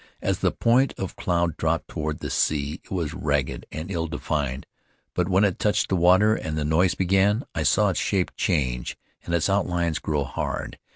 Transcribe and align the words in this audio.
As 0.19 0.39
the 0.39 0.51
point 0.51 0.95
of 0.97 1.15
cloud 1.15 1.57
dropped 1.57 1.87
toward 1.89 2.21
the 2.21 2.31
sea 2.31 2.81
it 2.83 2.89
was 2.89 3.13
ragged 3.13 3.67
and 3.71 3.91
ill 3.91 4.07
defined; 4.07 4.65
but 5.13 5.29
when 5.29 5.43
it 5.43 5.59
touched 5.59 5.89
the 5.89 5.95
water 5.95 6.33
and 6.33 6.57
the 6.57 6.65
noise 6.65 6.95
began 6.95 7.43
I 7.53 7.61
saw 7.61 7.89
its 7.89 7.99
shape 7.99 8.31
change 8.35 8.97
and 9.23 9.35
its 9.35 9.47
outlines 9.47 9.99
grow 9.99 10.23
hard. 10.23 10.79